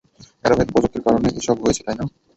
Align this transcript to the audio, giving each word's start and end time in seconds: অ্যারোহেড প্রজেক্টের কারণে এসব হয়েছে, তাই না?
অ্যারোহেড 0.41 0.69
প্রজেক্টের 0.73 1.03
কারণে 1.05 1.27
এসব 1.39 1.57
হয়েছে, 1.63 1.81
তাই 1.85 1.95
না? 1.99 2.05